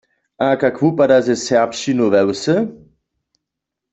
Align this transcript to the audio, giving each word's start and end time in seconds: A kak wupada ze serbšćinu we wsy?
A 0.45 0.47
kak 0.61 0.75
wupada 0.81 1.17
ze 1.25 1.35
serbšćinu 1.45 2.07
we 2.13 2.21
wsy? 2.27 2.57